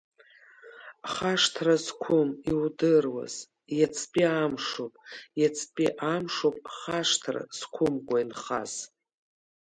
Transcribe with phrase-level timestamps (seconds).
[1.11, 3.35] Хашҭра зқәым, иудыруаз,
[3.77, 4.93] иацтәи амшоуп,
[5.39, 8.73] иацтәи амшоуп хашҭра зқәымкәа инхаз!